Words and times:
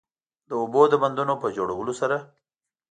د 0.49 0.51
اوبو 0.61 0.81
د 0.89 0.93
بندونو 1.03 1.33
په 1.41 1.47
جوړولو 1.57 1.93
سره 2.01 2.17